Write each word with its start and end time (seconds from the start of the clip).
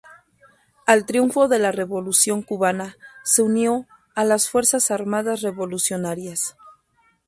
Al 0.87 1.05
triunfo 1.05 1.47
de 1.47 1.59
la 1.59 1.71
Revolución 1.71 2.41
cubana, 2.41 2.97
se 3.23 3.43
unió 3.43 3.85
a 4.15 4.23
las 4.25 4.49
Fuerzas 4.49 4.89
Armadas 4.89 5.41
Revolucionarias. 5.43 6.57